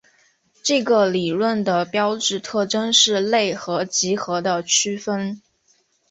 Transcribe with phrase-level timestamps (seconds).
[0.63, 5.39] 这个理论的标志特征是类和集合的区分。